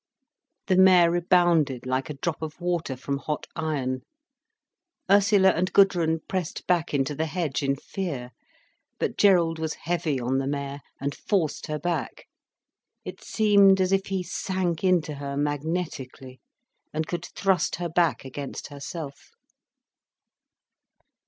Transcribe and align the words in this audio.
The 0.65 0.77
mare 0.77 1.11
rebounded 1.11 1.85
like 1.85 2.09
a 2.09 2.15
drop 2.15 2.41
of 2.41 2.59
water 2.59 2.95
from 2.95 3.19
hot 3.19 3.45
iron. 3.55 4.01
Ursula 5.11 5.49
and 5.49 5.71
Gudrun 5.71 6.21
pressed 6.27 6.65
back 6.65 6.91
into 6.91 7.13
the 7.13 7.27
hedge, 7.27 7.61
in 7.61 7.75
fear. 7.75 8.31
But 8.97 9.15
Gerald 9.15 9.59
was 9.59 9.75
heavy 9.85 10.19
on 10.19 10.39
the 10.39 10.47
mare, 10.47 10.81
and 10.99 11.13
forced 11.13 11.67
her 11.67 11.77
back. 11.77 12.25
It 13.05 13.21
seemed 13.23 13.79
as 13.79 13.91
if 13.91 14.07
he 14.07 14.23
sank 14.23 14.83
into 14.83 15.13
her 15.13 15.37
magnetically, 15.37 16.41
and 16.91 17.05
could 17.05 17.25
thrust 17.35 17.75
her 17.75 17.87
back 17.87 18.25
against 18.25 18.69
herself. 18.69 19.29